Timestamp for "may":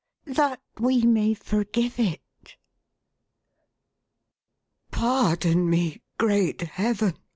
1.03-1.35